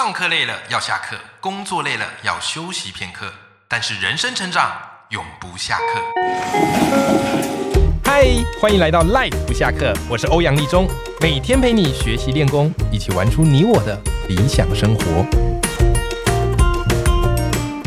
[0.00, 3.32] 上课累了要下课，工作累了要休息片刻，
[3.66, 4.70] 但是人生成长
[5.10, 6.00] 永不下课。
[8.04, 8.24] 嗨，
[8.60, 10.86] 欢迎来到 Life 不下课，我是欧阳立中，
[11.20, 15.26] 每天陪你学习练功，一起玩出你我的理想生活。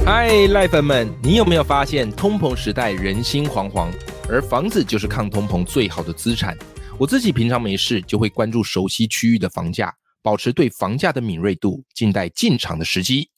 [0.06, 3.88] 嗨，赖粉们，你有没有发现通膨时代人心惶惶，
[4.28, 6.58] 而房子就是抗通膨最好的资产？
[6.98, 9.96] 我自己平常没事就会关注熟悉区域的房价。
[10.22, 13.30] 保持对房价的敏锐度，静待进场的时机。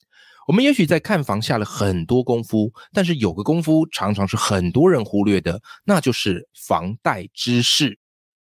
[0.47, 7.97] 我们也许在看房下了很多功夫，但是有个功夫常常是很多人忽略的，那就是房贷知识。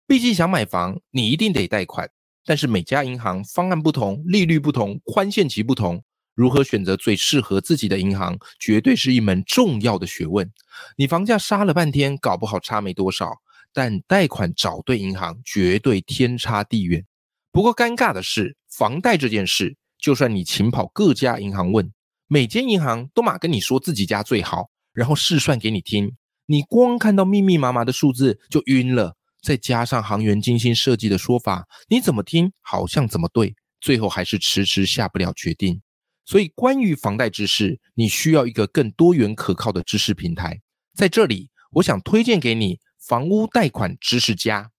[0.07, 2.09] 毕竟想买房，你一定得贷款，
[2.45, 10.49] 但是每家银行方案不同，利率不同，宽限期不同，如何选择最适合自己的银行，绝对是一门重要的学问。
[10.97, 13.39] 你房价杀了半天，搞不好差没多少，
[13.73, 17.05] 但贷款找对银行，绝对天差地远。
[17.51, 21.93] 不过尴尬的是，房贷这件事，就算你勤跑各家银行问，
[22.27, 26.13] 每间银行都马跟你说自己家最好，然后试算给你听，
[26.47, 35.81] 你光看到密密麻麻的数字就晕了，再加上行员精心设计的说法，你怎么听好像怎么对，最后还是迟迟下不了决定。
[36.25, 40.61] 所以，关于房贷知识，你需要一个更多元可靠的知识平台。
[40.95, 44.71] 在这里，我想推荐给你房屋贷款知识家。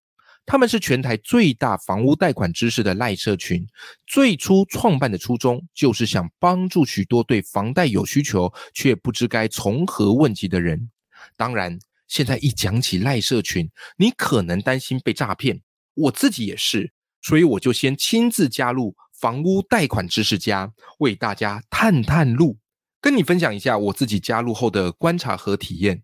[0.50, 3.64] 他们是全台最大房屋贷款知识的赖社群，
[4.04, 10.90] 最初创办的初衷就是想帮助许多对房贷有需求却不知该从何问起的人。
[11.36, 11.78] 当然，
[12.08, 15.60] 现在一讲起赖社群，你可能担心被诈骗，
[15.94, 22.58] 我自己也是，所以我就先亲自加入房屋贷款知识家，为大家探探路，
[23.00, 26.02] 跟你分享一下我自己加入后的观察和体验。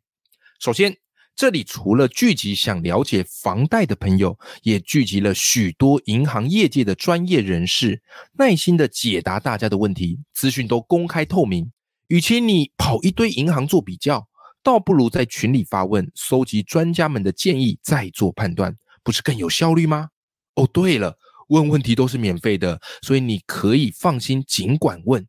[0.61, 0.99] 首先。
[1.37, 8.03] 这里除了聚集想了解房贷的朋友，也聚集了许多银行业界的专业人士，
[8.39, 11.71] 耐心的解答大家的问题，资讯都公开透明。
[12.07, 14.27] 与其你跑一堆银行做比较，
[14.63, 18.75] 倒不如在群里发问，收集专家们的建议，再做判断，
[19.05, 20.09] 不是更有效率吗？
[20.55, 21.19] 哦，对了，
[21.49, 25.27] 问问题都是免费的，所以你可以放心，尽管问。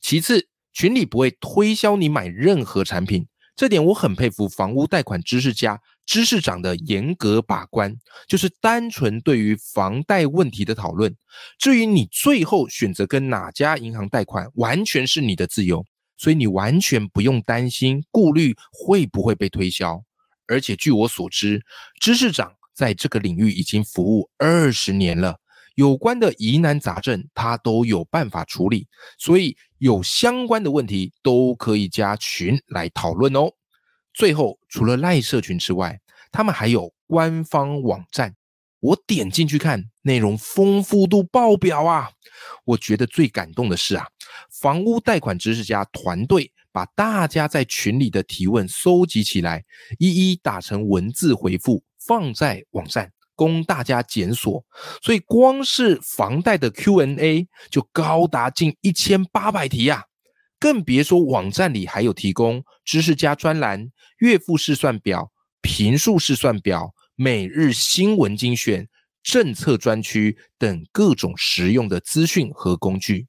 [0.00, 3.28] 其次，群里不会推销你买任何产品。
[3.56, 7.96] 这点我很佩服房屋贷款知识家知识长的严格把关，
[8.28, 11.16] 就是单纯对于房贷问题的讨论。
[11.58, 15.84] 至于你最后选择跟哪家银行贷款，完全是你的自由，
[16.18, 20.04] 所以你完全不用担心顾虑会不会被推销。
[20.46, 21.64] 而且据我所知，
[21.98, 25.40] 知识长在这个领域已经服务二十年了。
[25.76, 28.88] 有关的疑难杂症，他都有办法处理，
[29.18, 33.50] 所以有相关的问题都可以加群来讨论哦。
[34.14, 36.00] 最后，除了赖社群之外，
[36.32, 38.34] 他们还有官方网站，
[38.80, 42.10] 我点进去看，内容丰富度爆表啊！
[42.64, 44.06] 我觉得最感动的是啊，
[44.50, 49.62] 房屋贷款知识家团队把大家在群里的提问收集起来，
[49.98, 53.12] 一一打成文字回复，放在网站。
[53.36, 54.64] 供大家检索，
[55.00, 60.02] 所以光是房贷的 Q&A 就高达近一千八百题呀，
[60.58, 65.30] 更别说网站里还有提供知识家专栏、月付试算表、
[65.60, 68.88] 平数试算表、每日新闻精选、
[69.22, 73.26] 政策专区等各种实用的资讯和工具。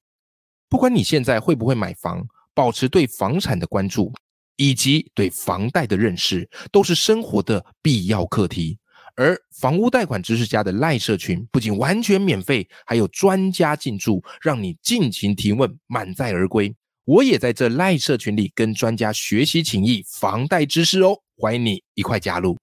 [0.70, 4.12] 不管你现在会不会买房，保持对房产的关注
[4.56, 8.80] 以及对房贷的认识，都是生活的必要课题。
[9.18, 16.74] 而房屋贷款知识家的赖社群不仅完全免费，还有专家进驻，让你尽情提问，满载而归。
[17.04, 22.56] 我也在这赖社群里跟专家学习情谊房贷知识哦，欢迎你一块加入。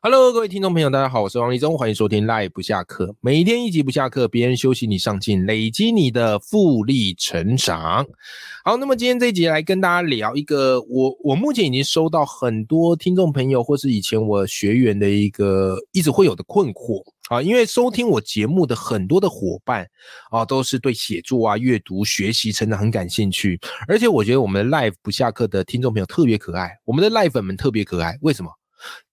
[0.00, 8.06] Hello，各位听众朋友，大家好，我是王立忠，欢迎收听 Live 不下课，每天一集不下课，别人休息你上进，累积你的复利成长。
[8.64, 19.84] 好，那么今天这一集来跟大家聊一个，我我目前已经收到很多听众朋友或是以前我学员的一个一直会有的困惑啊，因为收听我节目的很多的伙伴
[20.30, 23.58] 啊，都是对写作啊、阅读、学习、成长很感兴趣，
[23.88, 28.52] 而且我觉得我们的 Live 不下课的听众朋友特别可爱，我们的 Live 粉们特别可爱，为什么？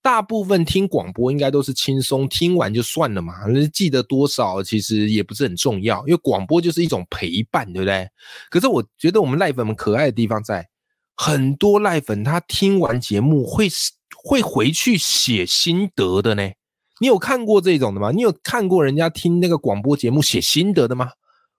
[0.02, 3.34] 大部分听广播应该都是轻松听完就算了嘛，
[3.74, 8.08] 记得多少其实也不是很重要，因为广播就是一种陪伴，对不对？
[8.50, 10.68] 可是我觉得我们赖粉们可爱的地方在，
[11.16, 13.68] 很多赖粉他听完节目会
[14.24, 16.52] 会回去写心得的呢。
[17.02, 18.12] 你有看过这种的吗？
[18.12, 21.12] 你有看过人家听那个广播节目写心得的吗？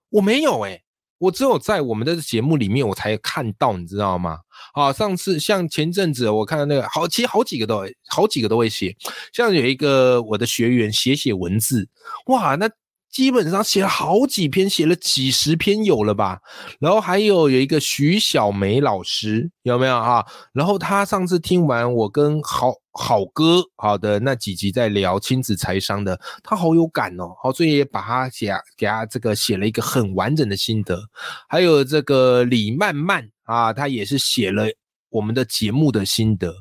[0.09, 0.81] 我没有哎。
[1.19, 4.39] 我只有在我们的节目里面，我才看到，你知道吗？
[4.73, 8.95] 啊，上次像前阵子我看到那个，好，其实好几个都，好几个都会写。
[9.33, 11.87] 像有一个我的学员写写文字，
[12.27, 12.69] 哇，那
[13.09, 16.39] 基本上写了好几篇，写了几十篇有了吧？
[16.79, 20.23] 然后还有有一个徐小梅老师，有没有啊？
[20.53, 30.99] 然后他上次听完我跟好好哥好的那几集在聊亲子财商的，他好有感哦，好，所以也把他写给他这个写了一个很完整的心得。
[31.47, 34.65] 还有这个李曼曼啊，他也是写了
[35.09, 36.51] 我们的节目的心得，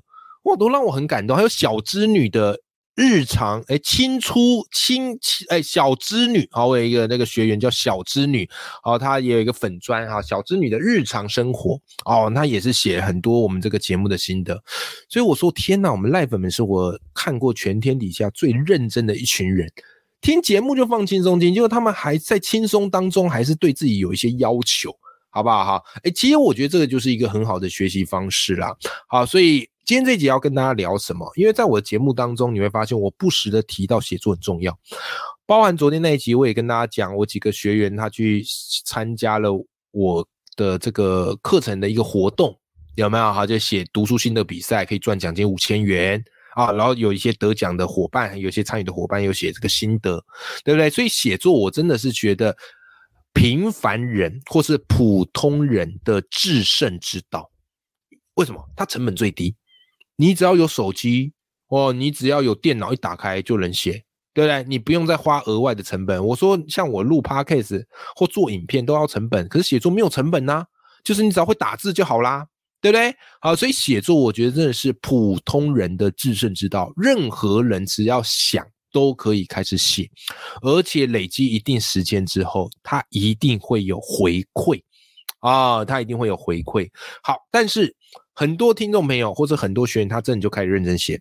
[0.44, 1.34] 哇，都让我很感动。
[1.34, 2.60] 还有小织女的。
[2.96, 5.18] 日常哎，亲出亲
[5.50, 8.48] 哎，小织女啊，我有一个那个学员叫小织女，
[8.82, 14.58] 哦，她也有一个粉砖哈，小织女的日常生活哦，那也是写很多我们这个节目的心得，
[15.10, 19.70] 所以我说天哪，我们赖粉们是我看过全天底下最认真的一群人，
[20.22, 24.90] 听节目就放轻松听，结果他们还在轻松当中，还是对自己有一些要求，
[25.28, 25.82] 好不好哈？
[26.02, 28.74] 哎，其实我觉得这个就是一个很好的学习方式啦，
[29.06, 29.68] 好，所以。
[29.86, 31.30] 今天这一集要跟大家聊什么？
[31.36, 34.76] 因为在我的节目当中，你会发现我不时的提到写作很重要，
[35.46, 38.44] 包含昨天那一集，我也跟大家讲，我几个学员他去
[38.84, 39.52] 参加了
[39.92, 42.58] 我的这个课程的一个活动，
[42.96, 43.32] 有没有？
[43.32, 46.20] 哈，就写读书心得比赛，可以赚奖金五千元
[46.56, 46.72] 啊。
[46.72, 50.20] 然后有一些得奖的伙伴，有些参与的伙伴有写这个心得，
[50.64, 50.90] 对不对？
[50.90, 52.56] 所以写作我真的是觉得
[53.32, 57.48] 平凡人或是普通人的制胜之道。
[58.34, 58.60] 为什么？
[58.74, 59.54] 它成本最低。
[60.16, 61.32] 你只要有手机
[61.68, 64.02] 哦，你只要有电脑一打开就能写，
[64.32, 64.64] 对不对？
[64.68, 66.24] 你不用再花额外的成本。
[66.24, 67.84] 我说像我录 podcast
[68.14, 70.64] 或做影片都要成本，可是写作没有成本呐，
[71.04, 72.46] 就是你只要会打字就好啦，
[72.80, 73.14] 对不对？
[73.40, 80.08] 好，所以写作我觉得真的是普通人的制胜之道，任何人只要想都可以开始写，
[80.62, 84.80] 而且累积一定时间之后，他一定会有回馈
[85.40, 86.88] 啊，他一定会有回馈。
[87.22, 87.94] 好，但是。
[88.36, 91.18] 很多听众朋友或者很多学员，他真的就开始认真写，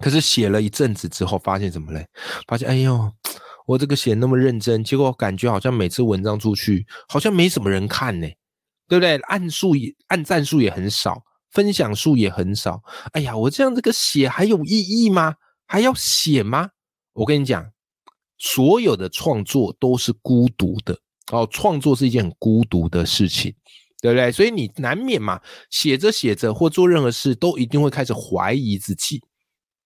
[0.00, 2.04] 可是写了一阵子之后，发现什么嘞？
[2.48, 3.12] 发现哎呦，
[3.64, 8.26] 我这个写那么认真，结果感觉好像每次文章出去，好像没什么人看呢，
[8.88, 9.16] 对不对？
[9.28, 9.74] 按数
[10.08, 12.82] 按赞数也很少，分享数也很少。
[13.12, 15.36] 哎呀，我这样这个写还有意义吗？
[15.64, 16.70] 还要写吗？
[17.12, 17.70] 我跟你讲，
[18.36, 20.98] 所有的创作都是孤独的
[21.30, 23.54] 哦，创作是一件很孤独的事情。
[24.00, 24.30] 对不对？
[24.30, 25.40] 所以你难免嘛，
[25.70, 29.22] 写着写着或做任何事，都一定会开始怀疑自己，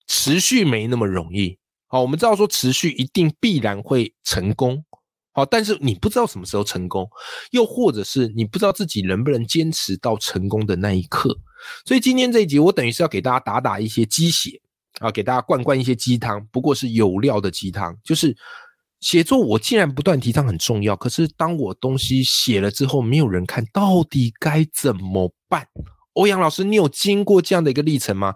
[0.07, 1.59] 持续没那么容易。
[1.87, 4.85] 好，我们知道说持续一定必然会成功，
[5.33, 7.09] 好，但是你不知道什么时候成功，
[7.51, 11.37] 又或者是你不知道自己能不能坚持到成功的那一刻。
[11.85, 14.61] 所以今天这一集，我等于是要给大家打打一些鸡血
[15.01, 18.37] 啊，给大家灌灌一些鸡汤，不过是有料的鸡汤，就是。
[19.00, 25.67] 写作我既然不断提倡很重要，可是当我东西写了之后，没有人看到底该怎么办？
[26.14, 28.35] 欧阳老师，你有经过这样的一个历程吗？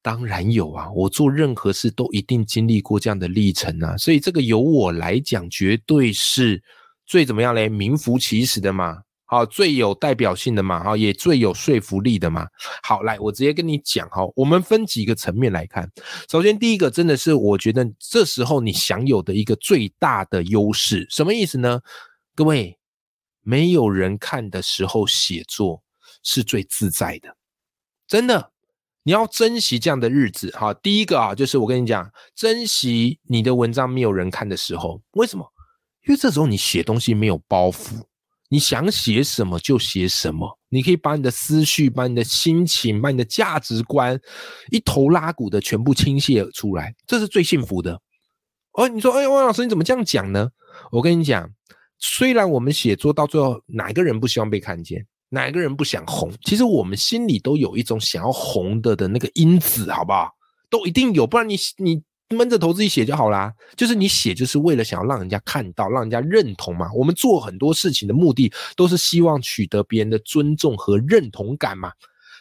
[0.00, 6.60] 当然有啊，我做任何事都一定经历过这样的历程啊，所以这个由我来讲，绝对是
[7.06, 7.68] 最怎么样嘞？
[7.68, 9.02] 名副其实的嘛。
[9.32, 12.46] 好，最有代表性的嘛，哈，也最有说服力的嘛。
[12.82, 15.90] 好，来，我直接跟你讲哈，我们分几个层面来看。
[16.30, 21.80] 首先，第一个真的是我觉得这时候你享有的一个最大的优势，什么意思呢？
[22.34, 22.78] 各位，
[23.40, 25.82] 没有人看的时候写作
[26.22, 27.34] 是最自在的，
[28.06, 28.50] 真的，
[29.02, 30.74] 你要珍惜这样的日子哈。
[30.74, 35.50] 第一个啊，就是我跟你讲，珍惜你的文章没有人看的时候，为什么？
[36.06, 38.02] 因为这时候你写东西没有包袱。
[38.52, 44.20] 你想写什么就写什么，你可以把你的思绪、把你的心情、把你的价值观
[44.70, 47.98] 一头拉骨的全部倾泻出来，这是最幸福的。
[48.72, 50.50] 哦，你说，哎，汪老师你怎么这样讲呢？
[50.90, 51.50] 我跟你讲，
[51.98, 56.30] 虽然我们写作到最后，哪个人不希望被看见，哪个人不想红？
[56.44, 60.30] 其实我们心里都有一种想要红的的那个因子，好不好？
[60.68, 62.02] 都一定有，不然你你。
[62.32, 66.90] 闷着头自己写就好啦，就是你写就是为了想要让人家看到，让人家认同嘛。
[66.94, 71.92] 我们做很多事情的目的都是希望取得别人的尊重和认同感嘛。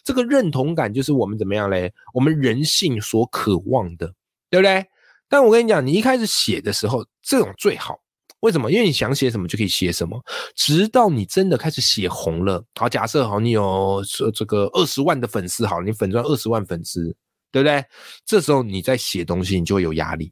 [0.04, 1.94] 这个认同感就是我们怎么样嘞？
[2.14, 4.08] 我们人性所渴望的，
[4.50, 4.86] 对不对？
[5.30, 8.00] 但我跟你讲，你一开始写的时候，这种最好。
[8.40, 8.72] 为什么？
[8.72, 10.20] 因为你想写什么就可以写什么，
[10.56, 12.64] 直到你真的开始写红了。
[12.74, 17.16] 好，假设好，你有这个二十万的粉丝，好，你粉钻二十万粉丝。
[17.52, 17.84] 对不对？
[18.26, 20.32] 这时候你在写东西，你就会有压力。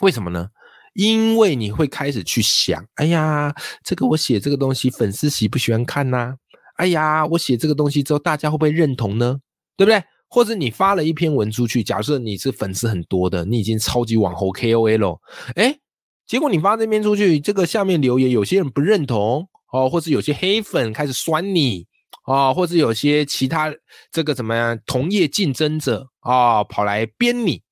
[0.00, 0.48] 为什么呢？
[0.94, 3.54] 因为你会开始去想：哎呀，
[3.84, 6.34] 这个我写这个东西，粉丝喜不喜欢看呢？
[6.76, 9.38] 哎呀，我写这个东西之后，大家会不会认同呢？
[9.76, 10.02] 对不对？
[10.28, 15.18] 或者你发了一篇文出去，假设你是粉丝很多的，你已经超级网红 KOL，
[15.54, 15.78] 哎，
[16.26, 21.86] 结果你发这篇出去，这个下面留言有些人不认同哦，或者有些黑粉开始酸你。
[22.30, 23.74] 啊，或者有些其他
[24.12, 27.62] 这个怎么样同业竞争者啊，跑来编你。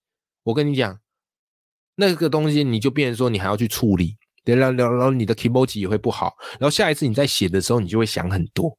[0.45, 0.99] 我跟你讲，
[1.97, 8.77] 那个东西你就变成说你还要去处理，对，然后然后你的 keyboard 也会不好，然后下一次你在写的时候你就会想很多，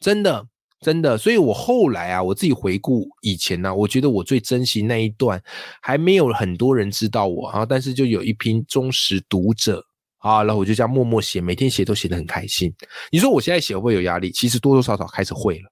[0.00, 0.46] 真的。
[0.80, 5.42] 真的，所以我后来啊，我自己回顾以前呢，我觉得我最珍惜那一段，
[5.82, 9.84] 还没有很多人知道我啊，但是就有一批忠实读者
[10.18, 12.72] 啊，然后我就这样默默写，每天写都写得很开心。
[13.10, 14.30] 你说我现在写会不会有压力？
[14.30, 15.70] 其实多多少少开始会了。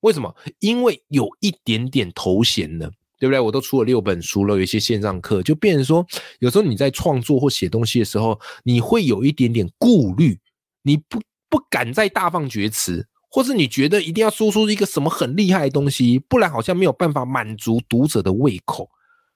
[0.00, 0.34] 为什么？
[0.58, 3.38] 因为有一点点头衔了，对不对？
[3.38, 6.06] 我都出了六本书了，有一些线上课，就变成说，
[6.40, 10.38] 有时候你在创作或写东西的时候，你会有一点点顾虑，
[10.82, 13.06] 你不不敢再大放厥词。
[13.34, 18.86] 或是你觉得一定要说出一个什么很厉害的东西，不然好像没有办法满足读者的胃口，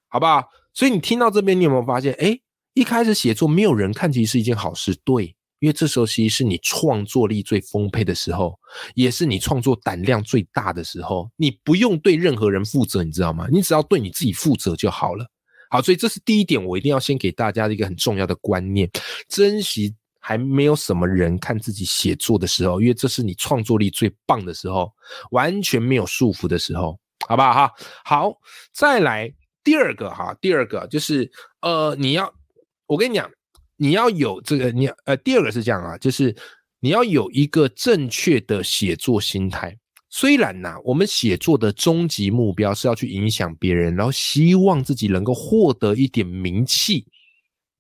[0.09, 0.45] 好不好？
[0.75, 2.13] 所以你听到这边，你有没有发现？
[2.21, 2.39] 哎，
[2.77, 4.95] 一开始写作没有人看，其实是一件好事。
[5.03, 8.55] 对，因为这时候其实是你创作力最丰沛的时候，
[8.95, 11.31] 也是你创作胆量最大的时候。
[11.37, 13.49] 你不用对任何人负责，你知道吗？
[13.51, 15.27] 你只要对你自己负责就好了。
[15.71, 18.89] 好，所以这是第一点，我一定要先给大家一个很重要的观念：
[19.27, 19.95] 珍惜。
[20.19, 24.93] 还没有什么人看自己写作的时候，因为这是你创作力最棒的时候，
[25.31, 27.73] 完全没有束缚的时候，好不好哈？
[28.05, 28.33] 好，
[28.73, 31.31] 再来第二个哈，第二个就是
[31.61, 32.35] 呃，你要
[32.87, 33.31] 我跟你讲，
[33.77, 36.35] 你要有这个，你呃，第二个是这样啊，就是
[36.81, 39.77] 你要有一个正确的写作心态。
[40.09, 47.07] 虽然呐，我们写作的终极目标是要去影响别人，然后希望自己能够获得一点名气。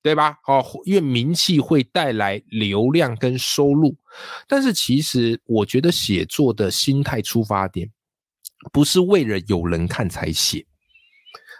[0.02, 0.36] 对吧？
[0.46, 3.96] 哦，因为名气会带来流量跟收入，
[4.46, 7.90] 但是其实我觉得写作的心态出发点
[8.72, 10.64] 不是为了有人看才写，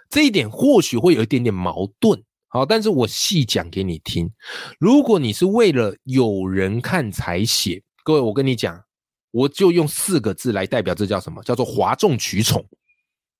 [0.09, 2.23] 这一点或许会有一点点矛盾。
[2.57, 4.31] 好，但是我细讲给你听。
[4.79, 8.83] 如果你是为了有人看才写，各位，我跟你讲，
[9.31, 11.43] 我就用四个字来代表，这叫什么？
[11.43, 12.67] 叫做哗众取宠，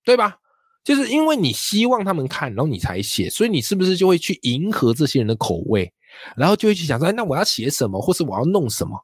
[0.05, 0.37] 对吧？
[0.83, 5.91] 就是因为你希望他们看，然后你才写，所以你是不是就会去迎合这些人的口味，
[6.35, 8.95] 然后就会去想说，哎，那我要写什么，或是我要弄什么，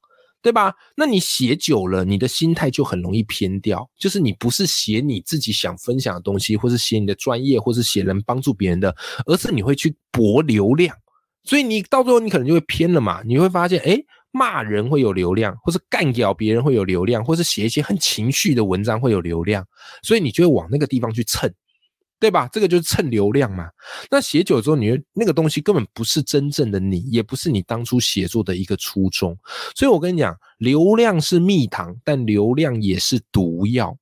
[0.44, 0.76] 对吧？
[0.96, 8.94] 那你写久了，你的心态就很容易偏掉，就是你不是写你自己想分享的东西，或是写你的专业，或是写能帮助别人的，
[9.26, 10.94] 而是你会去博流量，
[11.46, 13.98] 所以你到最后你可能就会偏了嘛，你会发现，哎，
[14.32, 19.66] 骂人会有流量，或是干掉别人会有流量，或是写一些很情绪的文章会有流量，
[20.04, 21.50] 所以你就会往那个地方去蹭。
[22.20, 22.48] 对吧？
[22.54, 23.70] 这个就是蹭流量嘛。
[24.10, 29.38] 那写久之后，你那个东西根本不是真正的你，也不是你当初写作的一个初衷。
[29.76, 33.98] 所以我跟你讲，流量是蜜糖，但流量也是毒药。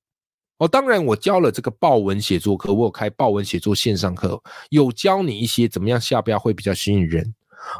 [0.57, 4.39] 哦，当然我教了这个报文写作课，我有开报文写作线上课，
[4.69, 7.33] 有教你一些怎么样下标会比较吸引人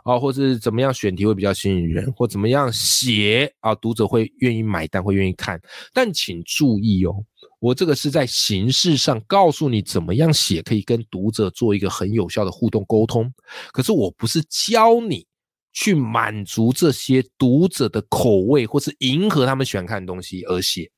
[0.03, 5.61] 啊，或者怎么样选题会比较吸引人，或怎么样写啊，读者会愿意买单，会愿意看。
[5.93, 7.23] 但请注意哦。
[7.61, 13.31] 我这个是在形式上告诉你怎么样写可以跟读者做一个很有效的互动沟通，
[13.71, 15.27] 可是我不是教你
[15.71, 20.91] 去满足这些读者的口味或是迎合他们喜欢看的东西而写，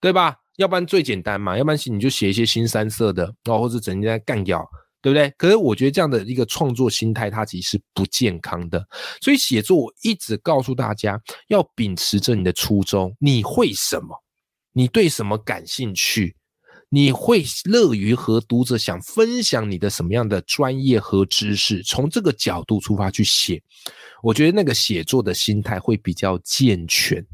[0.00, 0.36] 对吧？
[0.58, 4.64] 要不然最简单嘛，要不然你就写一些新三色的，哦，或者整天在干掉，
[5.02, 5.28] 对不对？
[5.36, 8.82] 可是我觉得这样的一个创作心态，它其实是不健康的。
[9.20, 14.16] 所以写作我一直告诉大家，要秉持着你的初衷，你会什么？
[14.76, 16.36] 你对什么感兴趣？
[16.90, 21.82] 你会乐于和读者想分享你的什么样的专业和知识？
[21.82, 23.62] 从这个角度出发去写，
[24.22, 27.24] 我觉得那个写作的心态会比较健全，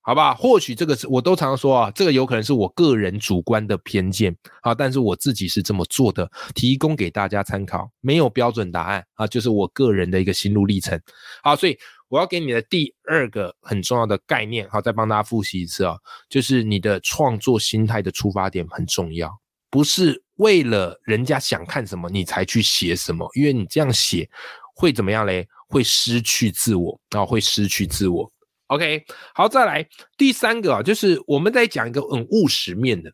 [0.00, 0.34] 好吧？
[0.34, 11.00] 或许这个是我都常说啊，这个有可能是我个人主观的偏见啊，但是我自己是这么做的，提供给大家参考，没有标准答案啊，就是我个人的一个心路历程。
[11.44, 11.78] 好，所以。
[12.10, 15.96] 我要给你的第二个很重要的概念，好，再帮大家复习一次啊，
[16.28, 19.30] 就是你的创作心态的出发点很重要，
[19.70, 24.28] 不是为了人家想看什么你才去写什么，因为你这样写
[24.74, 25.48] 会怎么样嘞？
[25.68, 28.28] 会失去自我啊，会失去自我。
[28.66, 33.12] OK，好，再来第三个啊，就是我们在讲一个很务实面的，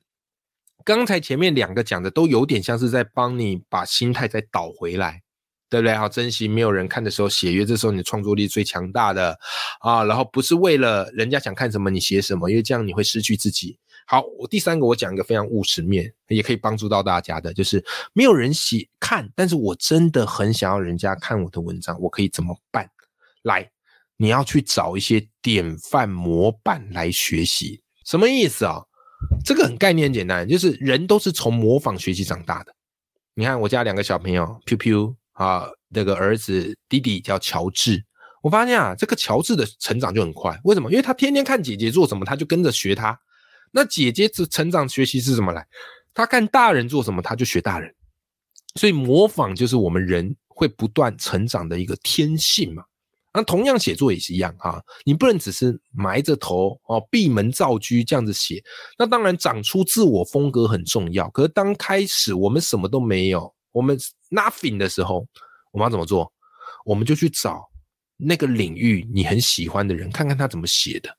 [0.87, 5.21] 刚才前面两个讲的都有点像是在帮你把心态再倒回来。
[5.69, 5.95] 对不对？
[5.95, 9.39] 好，珍惜没有人看的时候写，约这时候你的创作力最强大的
[9.81, 10.05] 啊。
[10.05, 13.79] 然后不是为了人家想看什么你写什么，因为这样你会失去自己。
[14.07, 22.89] 好，我第三个我讲一个非常务实面，也可以帮助到大家的，就是没有人写看，但是我真的很想要人家看我的文章，我可以怎么办？
[23.43, 23.69] 来，
[24.17, 28.81] 你要去找一些典范模板来学习，什么意思啊？
[29.45, 32.73] 这个很概念简单，就是人都是从模仿学习长大的。
[33.35, 35.17] 你看我家两个小朋友，Q Q。
[35.37, 38.05] 啊，那个儿子弟弟叫乔治，
[38.43, 40.59] 我发现啊，这个乔治的成长就很快。
[40.65, 40.91] 为什么？
[40.91, 43.19] 因为他天天看姐姐做什么，他就跟着学他。
[43.71, 45.67] 那姐姐这成长学习是什么来？
[46.15, 47.95] 他看大人做什么，他就学大人。
[48.77, 52.83] 所以模仿就是我们人会不断成长的一个天性嘛。
[53.35, 58.65] 那同样写作也是一样哈，你不能只是埋着头哦，闭门造车这样子写。
[58.99, 61.29] 那当然长出自我风格很重要。
[61.29, 63.99] 可是当开始我们什么都没有，我们
[64.31, 65.27] nothing 的时候，
[65.73, 66.33] 我们要怎么做？
[66.85, 67.69] 我们就去找
[68.17, 71.11] 那个领域你很喜欢的人，看看他怎么写的，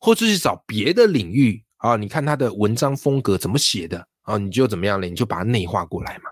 [0.00, 5.06] 或者去找别的领域啊，你看他的文章风格怎么写的啊，你就怎么样了？
[5.06, 6.30] 你就把它内化过来嘛，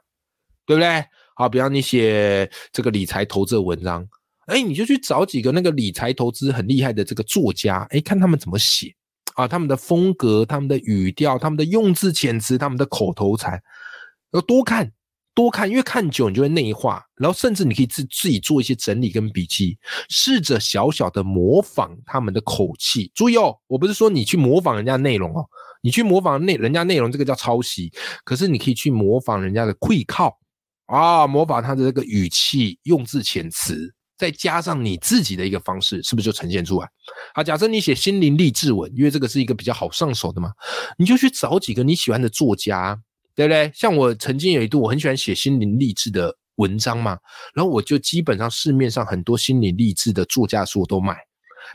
[0.67, 1.05] 对不对？
[1.35, 4.07] 好，比方你写这个理财投资的文章。
[4.47, 8.93] 哎，你就去找几个那个理财投资很厉害的这个作家，哎，看他们怎么写
[9.37, 13.63] 啊，他们的风格、他们的语调、他们的用字遣词、他们的口头禅，
[14.33, 14.91] 要多看
[15.35, 23.11] 多看，因为看久你就会内化，然后甚至你可以自自己做一些整理跟笔记，试着小小的模仿他们的口气。
[23.15, 25.47] 注意哦，我不是说你去模仿人家内容哦，
[25.83, 27.93] 你去模仿内人家内容，这个叫抄袭。
[28.25, 30.37] 可是你可以去模仿人家的会靠
[30.87, 33.95] 啊，模仿他的这个语气、用字遣词。
[34.19, 36.87] 再加上你自己的一个方式，是不是就呈现出来？
[37.35, 40.53] 好，假设你写心灵励志文，因为这个是一个比较好上手的嘛，
[40.99, 43.01] 你就去找几个你喜欢的作家，
[43.35, 43.71] 对不对？
[43.75, 47.19] 像我曾经有一度我很喜欢写心灵励志的文章嘛，
[47.55, 51.17] 然后我就基本上市面上很多心灵励志的作家书我都买，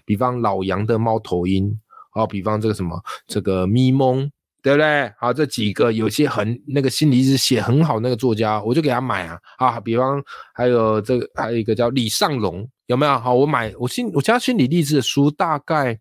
[0.05, 1.79] 比方老杨的猫头鹰，
[2.11, 4.31] 好，比方这个什么这个咪蒙。
[4.65, 5.13] 对不对？
[5.19, 9.79] 好，这几个有些很那个心理是写很好那个作家，我就给他买啊啊！
[9.79, 10.19] 比方
[10.55, 13.19] 还有这个，还有一个叫李尚龙，有没有？
[13.19, 15.95] 好，我买我心我家心理励志的书大概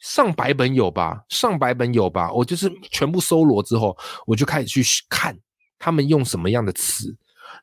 [0.00, 2.32] 上百本有吧，上百本有吧。
[2.32, 5.38] 我就是全部搜罗之后，我就开始去看
[5.78, 7.14] 他们用什么样的词，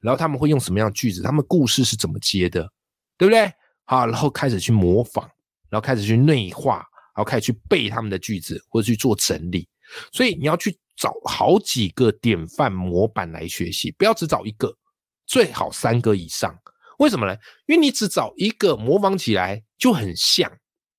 [0.02, 2.72] 然后他们会用什么样的句子，他们故事是怎么接的，
[3.18, 3.52] 对不对？
[3.86, 5.28] 好，然后开始去模仿，
[5.70, 6.76] 然后开始去内化，
[7.16, 9.68] 然后开始去背他们的句子或者去做整理。
[10.12, 14.76] 所以你要去找好几个典范模板来学习，不要只找一个，
[15.26, 16.56] 最好三个以上。
[17.00, 17.36] 为什么呢？
[17.66, 20.52] 因为你只找一个模仿起来就很像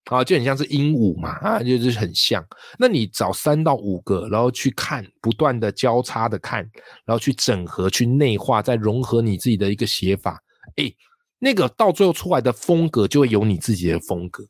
[0.09, 2.45] 啊，就很像是鹦鹉嘛啊，就是很像。
[2.79, 6.61] 那你找三到五个，然后去看，不断的交叉的看，
[7.05, 10.43] 然后去整合、去内化，再融合你自己的一个写法，
[10.77, 10.91] 哎，
[11.39, 14.45] 那个到最后出来的风格就会有你自己的风格，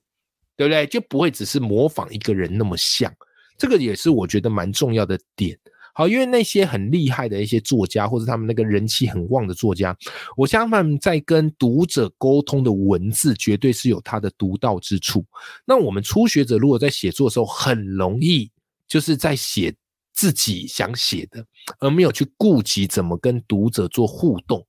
[0.57, 0.87] 对不对？
[0.87, 3.13] 就不会只是模仿一个人那么像。
[3.57, 5.59] 这个也是我觉得蛮重要的点，
[5.99, 9.97] 好，因为那些很厉害的一些作家，或者他们那个人气很旺的作家，
[10.37, 15.27] 我相信在跟读者沟通的文字，绝对是有他的独到之处。
[15.65, 18.49] 那我们初学者如果在写作的时候，很容易
[18.87, 19.75] 就是在写
[20.13, 21.45] 自己想写的，
[21.81, 24.65] 而没有去顾及怎么跟读者做互动。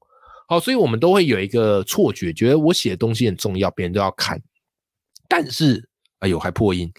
[0.48, 4.42] 好，所以我们都会有一个错觉，觉得我写的东西很重要，别人都要看，
[5.28, 5.88] 但是。
[6.20, 6.92] 哎呦，还破音！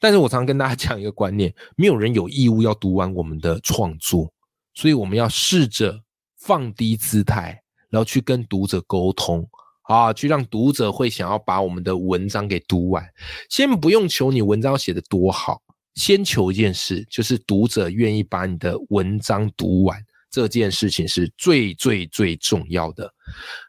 [0.00, 4.32] 但是我常跟大家 讲一个观念：没有人有义务要读完我们的创作，
[4.74, 6.00] 所以我们要试着
[6.36, 9.48] 放低姿态，然后去跟读者沟通
[9.82, 13.04] 啊，去让读者会想要把我们的文章给读完。
[13.48, 15.62] 先不用求你文章写的多好，
[15.94, 23.08] 先求一件事，就是读者愿意把你的文章读完，这件事情是最最最重要的，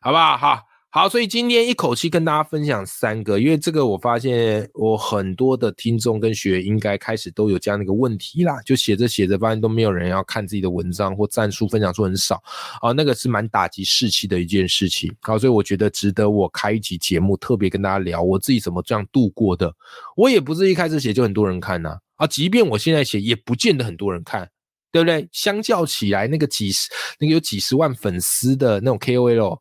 [0.02, 0.36] 好不好？
[0.36, 0.64] 哈。
[0.96, 12.42] 好，所以今天一口气跟大家分享三个，因为这个我发现我很多的听众跟学员应该开始都有这样的一个问题啦，就写着写着发现都没有人要看自己的文章或战术分享出很少
[12.80, 15.14] 啊，那个是蛮打击士气的一件事情。
[15.20, 19.70] 好，所以我觉得值得我开一集节目特别跟大家聊我自己怎么这样度过的。
[20.16, 24.50] 我也不是一开始写就很多人看呐，啊，即便我现在写也不见得很多人看，
[24.94, 25.28] 对不对？
[25.34, 29.60] 相较起来，那个几十那个有几十万粉丝的那种 KOL。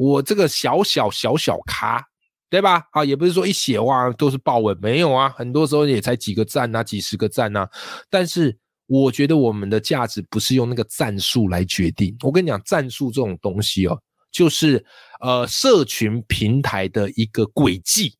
[0.00, 2.02] 我这个小小小小咖，
[2.48, 2.82] 对吧？
[2.92, 7.68] 啊，也不是说一写哇都是爆文，没有啊，很多时候也才几个赞呐，几十个赞呐。
[8.08, 12.16] 但是我觉得我们的价值不是用那个战术来决定。
[12.22, 14.00] 我跟你讲，战术这种东西哦，
[14.32, 14.82] 就是
[15.20, 18.16] 呃社群平台的一个轨迹，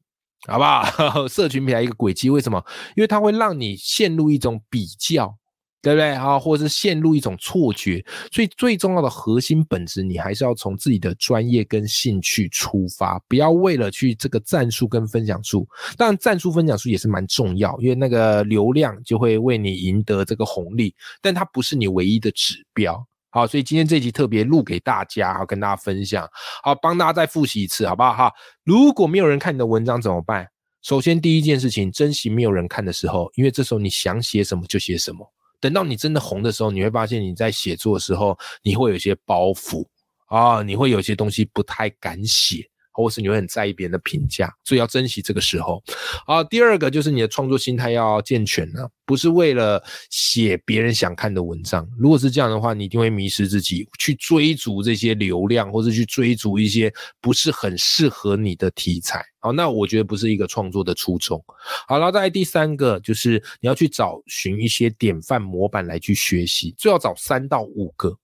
[0.47, 1.27] 好不好？
[1.33, 2.62] 社群平台一个轨迹，为什么？
[2.95, 5.35] 因为它会让你陷入一种比较。
[5.83, 6.38] 对不对啊？
[6.38, 15.66] 或者是陷入一种错觉，所以最重要的核心本质，你还是要从自己的专业跟兴趣出发，不要为了去这个战术跟分享术。
[15.97, 23.03] 当然，战术分享术也是蛮重要，因为那个流量就会为你赢得这个红利，但它不是你唯一的指标。
[23.31, 26.29] 好，所以今天这集特别录给大家，好跟大家分享，
[26.62, 28.12] 好帮大家再复习一次，好不好？
[28.12, 28.33] 哈，
[28.64, 30.47] 如果没有人看你的文章怎么办？
[30.83, 35.31] 首先第一件事情，珍惜没有人看的时候，因为这时候你想写什么就写什么。
[35.61, 39.87] 等到你真的红的时候，你会发现你在写作的时候，你会有些包袱
[40.27, 42.68] 啊，你会有些东西不太敢写，
[43.01, 45.83] 或是你会很在意别人的评价，所以要珍惜这个时候。
[46.27, 51.89] 好，第二个就是你的创作心态要健全呢，不是为了写别人想看的文章。
[51.99, 59.25] 如果是这样的话，你一定会迷失自己，去追逐这些流量，或者去追逐一些不是很适合你的题材。
[59.41, 61.43] 好，那我觉得不是一个创作的初衷。
[61.89, 68.17] 好，然后再第三个就是你要去找寻一些典范模板来去学习，最好找三到五个。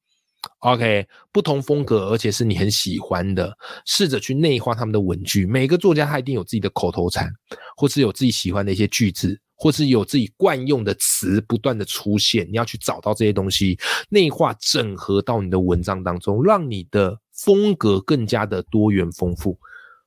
[0.61, 5.47] OK，不同风格，而且是你很喜欢的，试着去内化他们的文具。
[5.47, 7.31] 每个作家他一定有自己的口头禅，
[7.77, 12.49] 或是有自己喜欢的一些句子，或是有自己惯用的词不断的出现。
[12.51, 19.59] 你要去找到这些东西，内化整合到你的文章当中，让你的风格更加的多元丰富。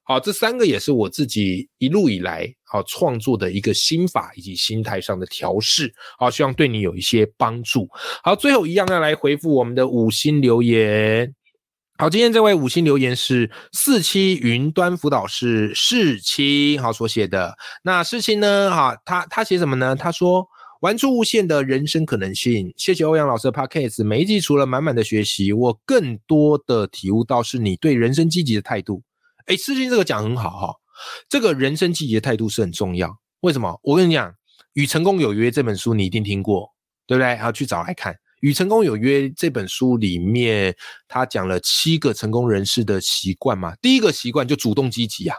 [0.10, 7.88] 好，这三个也是我自己一路以来好创作的一个心法以及心态上的调试，好，希望对你有一些帮助。
[8.24, 11.32] 好，最后一样要来回复我们的五星留言。
[12.00, 17.56] 好，今天这位五星留言是四期云端辅导室世清好所写的。
[17.84, 18.72] 那世清呢？
[18.72, 19.96] 哈，他他写什么呢？
[19.96, 20.44] 他说
[20.82, 22.74] 玩出无限的人生可能性。
[22.78, 29.04] 谢谢欧阳老师的 podcast，每一集除了满满的学习，我更多的体悟到是你对人生积极的态度。
[29.50, 30.76] 哎，世金这个讲很好哈，
[31.28, 33.10] 这个人生积极的态度是很重要。
[33.40, 33.80] 为什么？
[33.82, 34.30] 我跟你讲，
[34.74, 36.70] 《与成功有约》这本书你一定听过，
[37.08, 37.36] 对不对？
[37.38, 40.76] 要去找来看《与成功有约》这本书里面，
[41.08, 43.74] 他讲了七个成功人士的习惯嘛。
[43.82, 45.36] 第一个习惯就主动积极啊，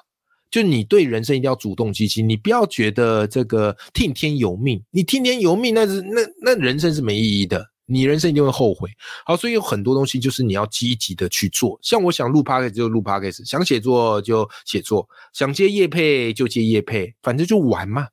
[0.51, 7.69] 就你对人生一定要主动积极，你不要觉得这个听天由命，你听天由命那是那那人生是没意义的。
[7.90, 8.88] 你人生一定会后悔，
[9.24, 11.79] 好，所以有很多东西就是你要积极的去做。
[11.83, 18.07] 像我想录 podcast 就录 podcast，想写作就写作，想接业配就接业配，反正就玩嘛。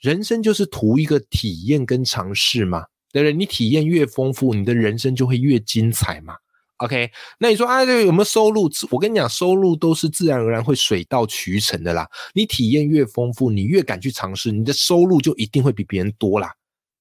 [0.00, 3.32] 人生就是图一个体验跟尝试嘛，对不对？
[3.32, 6.34] 你体验越丰富，你的人生就会越精彩嘛。
[6.78, 8.66] OK，那你说啊，这个有没有收入？
[8.90, 12.08] 我跟你讲，收入都是自然而然会水到渠成的啦。
[12.32, 16.50] 你体验越丰富，你越敢去尝试，你的收入就一定会比别人多啦。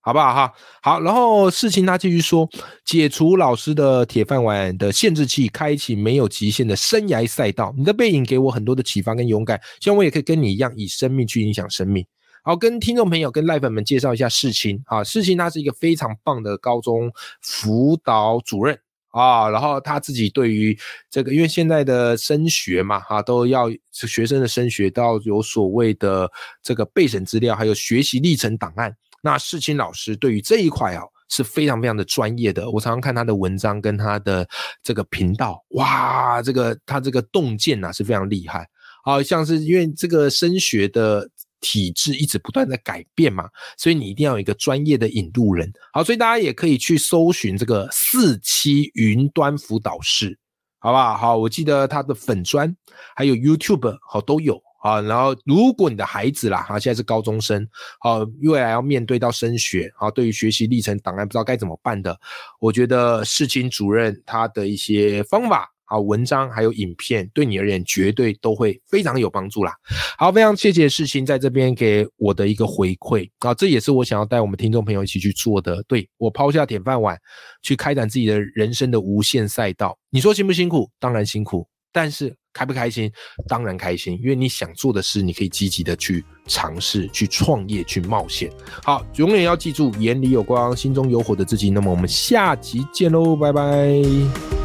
[0.09, 0.51] 好不好哈？
[0.81, 2.49] 好，然后事情他继续说，
[2.83, 7.71] 解除老师的铁饭碗的限制器，开启没有极限的生涯赛道。
[7.77, 12.03] 你的背影给我很多的启发跟勇敢，希望我也可以跟你一样，以生命去影响生命。
[12.41, 17.11] 好，跟听众朋友跟赖粉们介绍一下事情啊，事情他是一个非常棒的高中
[17.43, 18.75] 辅导主任
[19.11, 20.75] 啊，然后他自己对于
[21.11, 26.27] 这个，因为现在的升学嘛，哈，都要学生的升学都要有所谓的
[26.63, 28.95] 这个备审资料，还有学习历程档案。
[29.21, 34.47] 那世清老师对于这一块啊是非常非常的专业的，我常常看他的文章跟他的
[34.81, 38.67] 这个频道，哇，这个他这个洞见呐是非常厉害，
[39.03, 41.29] 好像是因为这个升学的
[41.61, 43.45] 体制一直不断的改变嘛，
[43.77, 50.37] 所以你一定要有一个专业的引路人，好，所以大家也可以去搜寻这个四期云端辅导室，
[50.79, 51.15] 好不好？
[51.15, 52.75] 好，我记得他的粉砖
[53.15, 54.59] 还有 YouTube 好都有。
[54.81, 57.67] 啊，然后如果你的孩子啦，哈，现在是高中生，
[57.99, 62.17] 好，未来要面对到升学，啊，对于学习历程档案不知道该怎么办的，
[62.59, 69.73] 我觉得事情主任他的一些方法，啊，文章还有影片，对你而言绝对都会非常有帮助啦。
[70.17, 77.17] 好，非常谢谢事情在这边给我的一个回馈，啊，这也是我想要带我们听众朋友一起去做的，对我抛下铁饭碗，
[77.61, 79.97] 去开展自己的人生的无限赛道。
[80.09, 80.89] 你说辛不辛苦？
[80.99, 82.33] 当然辛苦，但是。
[82.53, 83.11] 开不开心？
[83.47, 88.51] 当然开心，因为你想做的事，你可以积极的去尝试、去创业、去冒险。
[88.83, 91.69] 好，永远要记住，眼里有光，心中有火的自己。
[91.69, 94.58] 那么我们下集见喽，拜拜。